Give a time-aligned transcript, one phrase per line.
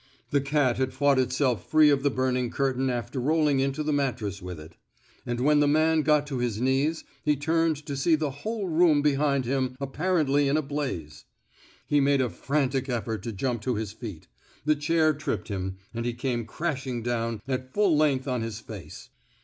[0.31, 4.41] The cat had fought itself free of the burning curtain after rolling into the mattress
[4.41, 4.71] with it.
[5.27, 9.03] And when the man got to his knees he turned to see the whole room
[9.03, 11.25] behind him apparently in a blaze.
[11.85, 14.27] He made a frantic effort to jump to his feet;
[14.65, 19.09] the chair tripped him, and he came crashing down at full length on his face.